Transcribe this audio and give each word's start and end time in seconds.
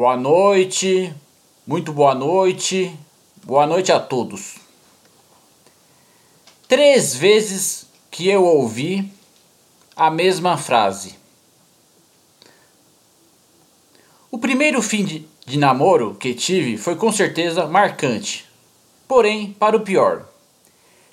Boa 0.00 0.16
noite, 0.16 1.14
muito 1.66 1.92
boa 1.92 2.14
noite, 2.14 2.90
boa 3.44 3.66
noite 3.66 3.92
a 3.92 4.00
todos. 4.00 4.54
Três 6.66 7.14
vezes 7.14 7.84
que 8.10 8.26
eu 8.26 8.42
ouvi 8.42 9.12
a 9.94 10.10
mesma 10.10 10.56
frase. 10.56 11.16
O 14.30 14.38
primeiro 14.38 14.80
fim 14.80 15.04
de, 15.04 15.28
de 15.44 15.58
namoro 15.58 16.14
que 16.14 16.32
tive 16.32 16.78
foi 16.78 16.96
com 16.96 17.12
certeza 17.12 17.66
marcante, 17.66 18.48
porém 19.06 19.52
para 19.52 19.76
o 19.76 19.80
pior. 19.80 20.26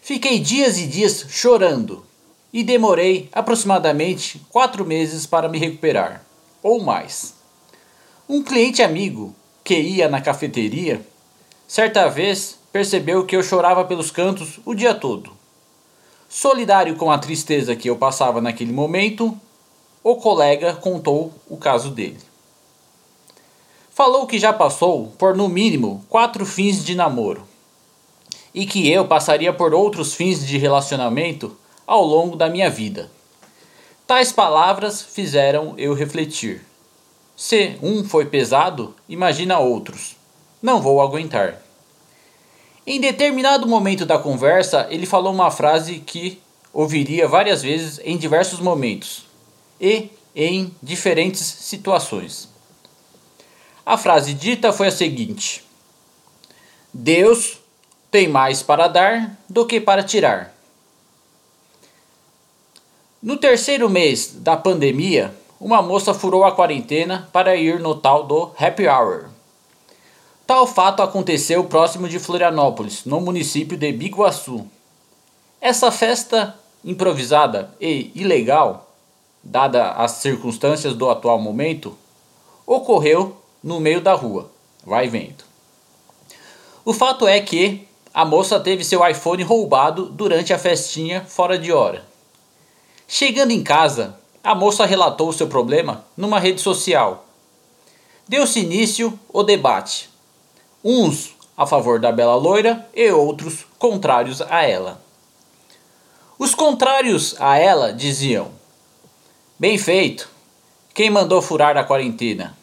Fiquei 0.00 0.38
dias 0.38 0.78
e 0.78 0.86
dias 0.86 1.26
chorando 1.28 2.06
e 2.52 2.62
demorei 2.62 3.28
aproximadamente 3.32 4.40
quatro 4.48 4.84
meses 4.84 5.26
para 5.26 5.48
me 5.48 5.58
recuperar, 5.58 6.24
ou 6.62 6.80
mais. 6.80 7.35
Um 8.28 8.42
cliente 8.42 8.82
amigo 8.82 9.32
que 9.62 9.78
ia 9.78 10.08
na 10.08 10.20
cafeteria, 10.20 11.00
certa 11.68 12.08
vez 12.08 12.58
percebeu 12.72 13.24
que 13.24 13.36
eu 13.36 13.42
chorava 13.42 13.84
pelos 13.84 14.10
cantos 14.10 14.58
o 14.64 14.74
dia 14.74 14.92
todo. 14.94 15.30
Solidário 16.28 16.96
com 16.96 17.08
a 17.08 17.18
tristeza 17.18 17.76
que 17.76 17.88
eu 17.88 17.96
passava 17.96 18.40
naquele 18.40 18.72
momento, 18.72 19.38
o 20.02 20.16
colega 20.16 20.74
contou 20.74 21.32
o 21.48 21.56
caso 21.56 21.90
dele. 21.90 22.18
Falou 23.90 24.26
que 24.26 24.40
já 24.40 24.52
passou 24.52 25.12
por 25.16 25.36
no 25.36 25.48
mínimo 25.48 26.04
quatro 26.08 26.44
fins 26.44 26.84
de 26.84 26.96
namoro 26.96 27.46
e 28.52 28.66
que 28.66 28.90
eu 28.90 29.06
passaria 29.06 29.52
por 29.52 29.72
outros 29.72 30.14
fins 30.14 30.44
de 30.44 30.58
relacionamento 30.58 31.56
ao 31.86 32.04
longo 32.04 32.34
da 32.34 32.50
minha 32.50 32.68
vida. 32.68 33.08
Tais 34.04 34.32
palavras 34.32 35.00
fizeram 35.00 35.74
eu 35.78 35.94
refletir. 35.94 36.66
Se 37.36 37.76
um 37.82 38.02
foi 38.02 38.24
pesado, 38.24 38.94
imagina 39.06 39.58
outros. 39.58 40.16
Não 40.62 40.80
vou 40.80 41.02
aguentar. 41.02 41.62
Em 42.86 42.98
determinado 42.98 43.66
momento 43.66 44.06
da 44.06 44.18
conversa, 44.18 44.86
ele 44.90 45.04
falou 45.04 45.32
uma 45.32 45.50
frase 45.50 45.98
que 45.98 46.40
ouviria 46.72 47.28
várias 47.28 47.62
vezes 47.62 48.00
em 48.04 48.16
diversos 48.16 48.58
momentos 48.58 49.26
e 49.80 50.08
em 50.34 50.74
diferentes 50.82 51.40
situações. 51.40 52.48
A 53.84 53.98
frase 53.98 54.32
dita 54.32 54.72
foi 54.72 54.88
a 54.88 54.92
seguinte: 54.92 55.64
Deus 56.92 57.58
tem 58.10 58.28
mais 58.28 58.62
para 58.62 58.88
dar 58.88 59.38
do 59.48 59.66
que 59.66 59.80
para 59.80 60.02
tirar. 60.02 60.54
No 63.22 63.36
terceiro 63.36 63.90
mês 63.90 64.32
da 64.36 64.56
pandemia, 64.56 65.34
uma 65.60 65.80
moça 65.80 66.12
furou 66.12 66.44
a 66.44 66.52
quarentena 66.52 67.28
para 67.32 67.56
ir 67.56 67.80
no 67.80 67.94
tal 67.94 68.24
do 68.24 68.50
Happy 68.58 68.86
Hour. 68.86 69.30
Tal 70.46 70.66
fato 70.66 71.02
aconteceu 71.02 71.64
próximo 71.64 72.08
de 72.08 72.18
Florianópolis, 72.18 73.04
no 73.04 73.20
município 73.20 73.76
de 73.76 73.90
Biguaçu. 73.90 74.66
Essa 75.60 75.90
festa 75.90 76.56
improvisada 76.84 77.74
e 77.80 78.12
ilegal, 78.14 78.88
dada 79.42 79.92
as 79.92 80.12
circunstâncias 80.12 80.94
do 80.94 81.10
atual 81.10 81.40
momento, 81.40 81.96
ocorreu 82.66 83.36
no 83.62 83.80
meio 83.80 84.00
da 84.00 84.14
rua. 84.14 84.50
Vai 84.84 85.08
vendo. 85.08 85.44
O 86.84 86.92
fato 86.92 87.26
é 87.26 87.40
que 87.40 87.88
a 88.14 88.24
moça 88.24 88.60
teve 88.60 88.84
seu 88.84 89.06
iPhone 89.06 89.42
roubado 89.42 90.06
durante 90.06 90.52
a 90.52 90.58
festinha 90.58 91.24
fora 91.26 91.58
de 91.58 91.72
hora. 91.72 92.04
Chegando 93.08 93.50
em 93.50 93.62
casa, 93.62 94.16
a 94.46 94.54
moça 94.54 94.86
relatou 94.86 95.32
seu 95.32 95.48
problema 95.48 96.04
numa 96.16 96.38
rede 96.38 96.60
social. 96.60 97.26
Deu-se 98.28 98.60
início 98.60 99.18
o 99.28 99.42
debate. 99.42 100.08
Uns 100.84 101.34
a 101.56 101.66
favor 101.66 101.98
da 101.98 102.12
bela 102.12 102.36
loira 102.36 102.88
e 102.94 103.10
outros 103.10 103.66
contrários 103.76 104.40
a 104.40 104.62
ela. 104.62 105.02
Os 106.38 106.54
contrários 106.54 107.34
a 107.40 107.58
ela 107.58 107.92
diziam: 107.92 108.52
Bem 109.58 109.76
feito, 109.76 110.30
quem 110.94 111.10
mandou 111.10 111.42
furar 111.42 111.76
a 111.76 111.82
quarentena? 111.82 112.56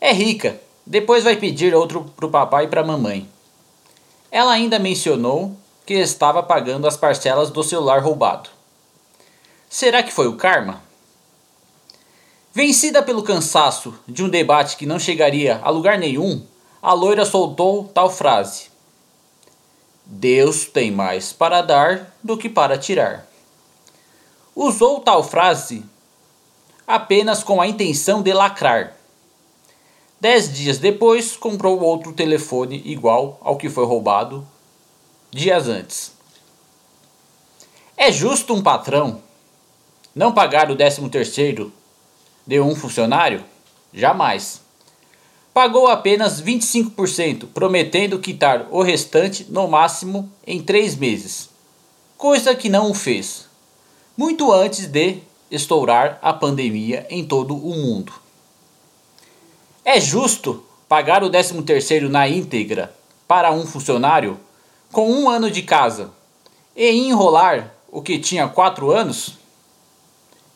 É 0.00 0.12
rica, 0.12 0.60
depois 0.86 1.24
vai 1.24 1.34
pedir 1.34 1.74
outro 1.74 2.04
pro 2.14 2.30
papai 2.30 2.66
e 2.66 2.68
pra 2.68 2.84
mamãe. 2.84 3.28
Ela 4.30 4.52
ainda 4.52 4.78
mencionou 4.78 5.56
que 5.84 5.94
estava 5.94 6.40
pagando 6.40 6.86
as 6.86 6.96
parcelas 6.96 7.50
do 7.50 7.64
celular 7.64 8.00
roubado. 8.00 8.57
Será 9.68 10.02
que 10.02 10.12
foi 10.12 10.26
o 10.26 10.36
karma? 10.36 10.82
Vencida 12.54 13.02
pelo 13.02 13.22
cansaço 13.22 13.94
de 14.08 14.24
um 14.24 14.28
debate 14.28 14.76
que 14.76 14.86
não 14.86 14.98
chegaria 14.98 15.60
a 15.62 15.68
lugar 15.68 15.98
nenhum, 15.98 16.44
a 16.80 16.94
loira 16.94 17.26
soltou 17.26 17.84
tal 17.84 18.10
frase: 18.10 18.70
Deus 20.06 20.64
tem 20.64 20.90
mais 20.90 21.34
para 21.34 21.60
dar 21.60 22.16
do 22.22 22.38
que 22.38 22.48
para 22.48 22.78
tirar. 22.78 23.28
Usou 24.56 25.00
tal 25.00 25.22
frase 25.22 25.84
apenas 26.86 27.44
com 27.44 27.60
a 27.60 27.66
intenção 27.66 28.22
de 28.22 28.32
lacrar. 28.32 28.96
Dez 30.18 30.52
dias 30.52 30.78
depois, 30.78 31.36
comprou 31.36 31.78
outro 31.80 32.12
telefone 32.12 32.82
igual 32.86 33.38
ao 33.42 33.56
que 33.56 33.68
foi 33.68 33.84
roubado 33.84 34.44
dias 35.30 35.68
antes. 35.68 36.12
É 37.96 38.10
justo 38.10 38.54
um 38.54 38.62
patrão 38.62 39.27
não 40.18 40.32
pagar 40.32 40.68
o 40.68 40.74
13 40.74 41.08
terceiro 41.10 41.72
de 42.44 42.58
um 42.60 42.74
funcionário? 42.74 43.44
Jamais. 43.94 44.60
Pagou 45.54 45.86
apenas 45.86 46.42
25%, 46.42 47.46
prometendo 47.54 48.18
quitar 48.18 48.66
o 48.72 48.82
restante 48.82 49.46
no 49.48 49.68
máximo 49.68 50.28
em 50.44 50.60
três 50.60 50.96
meses. 50.96 51.50
Coisa 52.16 52.52
que 52.52 52.68
não 52.68 52.90
o 52.90 52.94
fez. 52.94 53.46
Muito 54.16 54.52
antes 54.52 54.88
de 54.88 55.18
estourar 55.52 56.18
a 56.20 56.32
pandemia 56.32 57.06
em 57.08 57.24
todo 57.24 57.54
o 57.54 57.76
mundo. 57.76 58.12
É 59.84 60.00
justo 60.00 60.64
pagar 60.88 61.22
o 61.22 61.30
13 61.30 61.62
terceiro 61.62 62.08
na 62.08 62.28
íntegra 62.28 62.92
para 63.28 63.52
um 63.52 63.64
funcionário 63.64 64.36
com 64.90 65.08
um 65.08 65.30
ano 65.30 65.48
de 65.48 65.62
casa 65.62 66.10
e 66.74 66.90
enrolar 66.90 67.72
o 67.88 68.02
que 68.02 68.18
tinha 68.18 68.48
quatro 68.48 68.90
anos? 68.90 69.37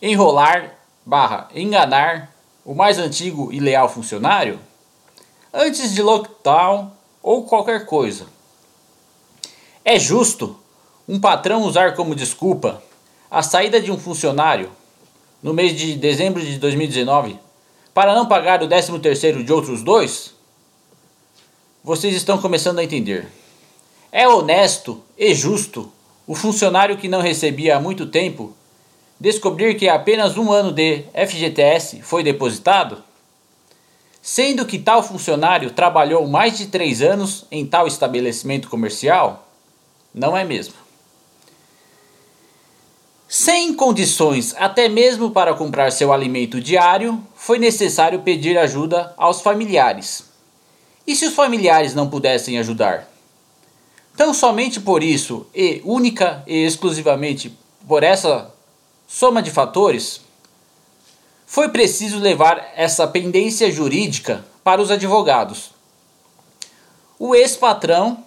Enrolar 0.00 0.74
barra 1.04 1.48
enganar 1.54 2.32
o 2.64 2.74
mais 2.74 2.98
antigo 2.98 3.52
e 3.52 3.58
leal 3.58 3.88
funcionário 3.88 4.60
antes 5.52 5.94
de 5.94 6.02
lockdown 6.02 6.92
ou 7.22 7.44
qualquer 7.44 7.86
coisa. 7.86 8.26
É 9.84 9.98
justo 9.98 10.58
um 11.08 11.18
patrão 11.18 11.62
usar 11.62 11.94
como 11.94 12.14
desculpa 12.14 12.82
a 13.30 13.42
saída 13.42 13.80
de 13.80 13.90
um 13.90 13.98
funcionário 13.98 14.70
no 15.42 15.54
mês 15.54 15.74
de 15.74 15.94
dezembro 15.94 16.44
de 16.44 16.58
2019 16.58 17.38
para 17.94 18.14
não 18.14 18.26
pagar 18.26 18.62
o 18.62 18.68
13 18.68 18.98
terceiro 18.98 19.42
de 19.42 19.52
outros 19.52 19.82
dois? 19.82 20.34
Vocês 21.82 22.14
estão 22.14 22.38
começando 22.38 22.78
a 22.78 22.84
entender. 22.84 23.26
É 24.12 24.28
honesto 24.28 25.02
e 25.16 25.34
justo 25.34 25.90
o 26.26 26.34
funcionário 26.34 26.98
que 26.98 27.08
não 27.08 27.22
recebia 27.22 27.76
há 27.76 27.80
muito 27.80 28.06
tempo 28.06 28.54
descobrir 29.20 29.74
que 29.74 29.88
apenas 29.88 30.36
um 30.36 30.52
ano 30.52 30.72
de 30.72 31.04
FGTS 31.14 32.02
foi 32.02 32.22
depositado? 32.22 33.02
Sendo 34.20 34.66
que 34.66 34.78
tal 34.78 35.02
funcionário 35.02 35.70
trabalhou 35.70 36.26
mais 36.26 36.58
de 36.58 36.66
três 36.66 37.00
anos 37.02 37.46
em 37.50 37.64
tal 37.64 37.86
estabelecimento 37.86 38.68
comercial? 38.68 39.48
Não 40.14 40.36
é 40.36 40.44
mesmo. 40.44 40.74
Sem 43.28 43.74
condições 43.74 44.54
até 44.56 44.88
mesmo 44.88 45.30
para 45.30 45.54
comprar 45.54 45.92
seu 45.92 46.12
alimento 46.12 46.60
diário, 46.60 47.22
foi 47.34 47.58
necessário 47.58 48.20
pedir 48.20 48.56
ajuda 48.56 49.12
aos 49.18 49.42
familiares. 49.42 50.24
E 51.06 51.14
se 51.14 51.26
os 51.26 51.34
familiares 51.34 51.94
não 51.94 52.08
pudessem 52.08 52.58
ajudar? 52.58 53.08
Tão 54.16 54.32
somente 54.32 54.80
por 54.80 55.02
isso, 55.02 55.46
e 55.54 55.80
única 55.84 56.42
e 56.46 56.64
exclusivamente 56.64 57.56
por 57.86 58.02
essa 58.02 58.52
soma 59.08 59.42
de 59.42 59.50
fatores, 59.50 60.20
foi 61.46 61.70
preciso 61.70 62.18
levar 62.18 62.72
essa 62.76 63.08
pendência 63.08 63.72
jurídica 63.72 64.44
para 64.62 64.82
os 64.82 64.90
advogados. 64.90 65.70
O 67.18 67.34
ex-patrão 67.34 68.22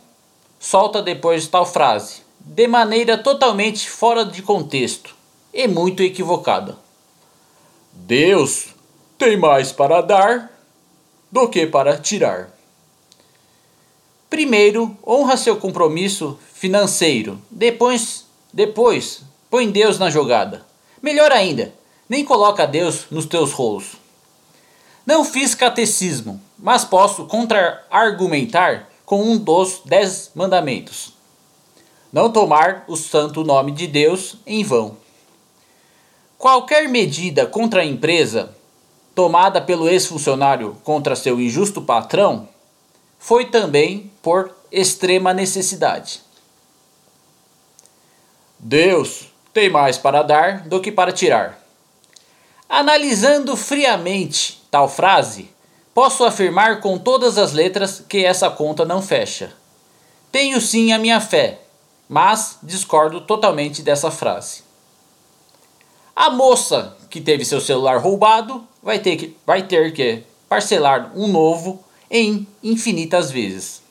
solta 0.60 1.00
depois 1.00 1.48
tal 1.48 1.68
frase, 1.68 2.24
de 2.40 2.68
maneira 2.68 3.16
totalmente 3.16 3.88
fora 3.88 4.26
de 4.26 4.42
contexto 4.42 5.16
e 5.54 5.68
muito 5.68 6.02
equivocada. 6.02 6.78
Deus 7.94 8.70
tem 9.20 9.38
mais 9.38 9.72
para 9.72 10.02
dar 10.02 10.52
do 11.32 11.48
que 11.48 11.68
para 11.68 12.00
tirar. 12.00 12.50
Primeiro, 14.28 14.98
honra 15.06 15.38
seu 15.38 15.58
compromisso 15.58 16.40
financeiro. 16.54 17.40
Depois, 17.52 18.26
depois, 18.52 19.22
põe 19.50 19.70
Deus 19.70 20.00
na 20.00 20.10
jogada. 20.10 20.71
Melhor 21.02 21.32
ainda, 21.32 21.74
nem 22.08 22.24
coloca 22.24 22.68
Deus 22.68 23.06
nos 23.10 23.26
teus 23.26 23.52
rolos. 23.52 23.94
Não 25.06 25.26
fiz 25.26 25.56
catecismo, 25.56 26.40
mas 26.60 26.86
posso 26.86 27.26
contra-argumentar 27.26 28.88
com 29.06 29.24
um 29.24 29.38
dos 29.38 29.82
dez 29.84 30.30
mandamentos. 30.36 31.14
Não 32.14 32.32
tomar 32.32 32.84
o 32.88 32.96
santo 32.96 33.44
nome 33.44 33.72
de 33.72 33.88
Deus 33.88 34.36
em 34.46 34.64
vão. 34.64 34.98
Qualquer 36.38 36.88
medida 36.88 37.46
contra 37.46 37.82
a 37.82 37.86
empresa 37.86 38.56
tomada 39.16 39.62
pelo 39.62 39.90
ex-funcionário 39.90 40.78
contra 40.84 41.16
seu 41.16 41.40
injusto 41.40 41.82
patrão 41.82 42.48
foi 43.18 43.46
também 43.46 44.12
por 44.22 44.56
extrema 44.72 45.34
necessidade. 45.34 46.22
Deus 48.58 49.31
tem 49.54 49.70
mais 49.70 49.98
para 49.98 50.24
dar 50.24 50.62
do 50.68 50.80
que 50.80 50.92
para 50.92 51.12
tirar. 51.12 51.60
Analisando 52.70 53.56
friamente 53.58 54.62
tal 54.70 54.88
frase, 54.88 55.50
Posso 55.94 56.24
afirmar 56.24 56.80
com 56.80 56.98
todas 56.98 57.38
as 57.38 57.52
letras 57.52 58.02
que 58.08 58.24
essa 58.24 58.50
conta 58.50 58.86
não 58.86 59.02
fecha. 59.02 59.52
Tenho 60.32 60.62
sim 60.62 60.94
a 60.94 60.98
minha 60.98 61.20
fé, 61.20 61.60
mas 62.08 62.58
discordo 62.64 63.20
totalmente 63.20 63.82
dessa 63.82 64.10
frase. 64.10 64.64
A 66.16 66.30
moça 66.30 66.96
que 67.10 67.20
teve 67.20 67.44
seu 67.44 67.60
celular 67.60 67.98
roubado 67.98 68.66
vai 68.82 69.00
ter 69.00 69.18
que, 69.18 69.36
vai 69.46 69.64
ter 69.64 69.92
que 69.92 70.24
parcelar 70.48 71.12
um 71.14 71.28
novo 71.28 71.84
em 72.10 72.48
infinitas 72.64 73.30
vezes. 73.30 73.82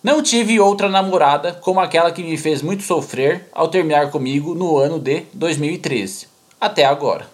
Não 0.00 0.22
tive 0.22 0.60
outra 0.60 0.88
namorada 0.88 1.52
como 1.54 1.80
aquela 1.80 2.12
que 2.12 2.22
me 2.22 2.38
fez 2.38 2.62
muito 2.62 2.84
sofrer 2.84 3.48
ao 3.50 3.66
terminar 3.66 4.12
comigo 4.12 4.54
no 4.54 4.76
ano 4.76 4.96
de 4.96 5.22
2013, 5.32 6.28
até 6.60 6.84
agora. 6.84 7.28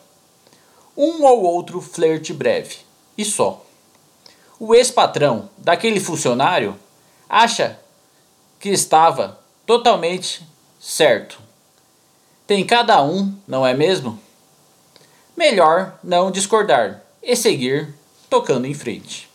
Um 0.96 1.24
ou 1.24 1.42
outro 1.42 1.82
flerte 1.82 2.32
breve, 2.32 2.76
e 3.18 3.24
só. 3.24 3.62
O 4.58 4.74
ex-patrão 4.74 5.50
daquele 5.58 6.00
funcionário 6.00 6.74
acha 7.28 7.78
que 8.58 8.70
estava 8.70 9.38
totalmente 9.66 10.42
certo. 10.80 11.38
Tem 12.46 12.64
cada 12.64 13.02
um, 13.02 13.34
não 13.46 13.66
é 13.66 13.74
mesmo? 13.74 14.18
Melhor 15.36 15.98
não 16.02 16.30
discordar 16.30 17.02
e 17.22 17.36
seguir 17.36 17.94
tocando 18.30 18.66
em 18.66 18.72
frente. 18.72 19.33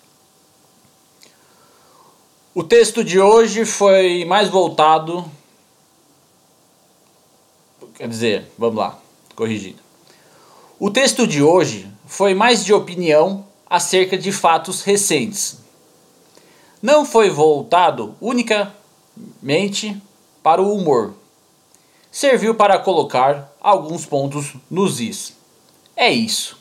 O 2.53 2.63
texto 2.63 3.03
de 3.03 3.19
hoje 3.19 3.63
foi 3.63 4.25
mais 4.25 4.49
voltado. 4.49 5.23
Quer 7.93 8.07
dizer, 8.07 8.51
vamos 8.57 8.77
lá, 8.77 8.99
corrigido. 9.35 9.77
O 10.79 10.89
texto 10.89 11.27
de 11.27 11.43
hoje 11.43 11.87
foi 12.07 12.33
mais 12.33 12.65
de 12.65 12.73
opinião 12.73 13.45
acerca 13.69 14.17
de 14.17 14.31
fatos 14.31 14.81
recentes. 14.81 15.59
Não 16.81 17.05
foi 17.05 17.29
voltado 17.29 18.15
unicamente 18.19 20.01
para 20.41 20.59
o 20.59 20.73
humor. 20.73 21.13
Serviu 22.11 22.55
para 22.55 22.79
colocar 22.79 23.53
alguns 23.61 24.07
pontos 24.07 24.55
nos 24.71 24.99
is. 24.99 25.35
É 25.95 26.11
isso. 26.11 26.58